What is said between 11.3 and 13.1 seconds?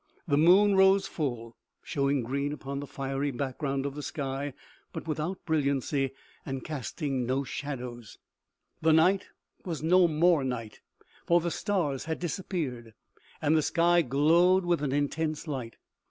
the stars had disappeared,